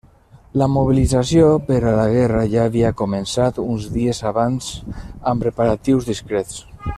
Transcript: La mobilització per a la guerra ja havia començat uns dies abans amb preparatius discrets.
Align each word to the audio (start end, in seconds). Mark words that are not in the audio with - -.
La 0.59 0.67
mobilització 0.75 1.49
per 1.67 1.77
a 1.83 1.93
la 1.99 2.07
guerra 2.15 2.41
ja 2.53 2.63
havia 2.69 2.91
començat 3.03 3.61
uns 3.67 3.85
dies 3.99 4.23
abans 4.33 4.71
amb 5.33 5.47
preparatius 5.47 6.11
discrets. 6.13 6.59